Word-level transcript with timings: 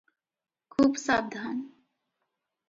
ଖୁବ୍ 0.75 0.97
ସାବଧାନ! 1.01 1.61